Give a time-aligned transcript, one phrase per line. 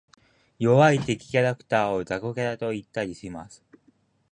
[0.57, 3.63] 弱い敵キャラクターを雑魚キャラと言ったりします。